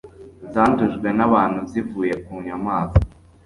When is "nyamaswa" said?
2.45-2.95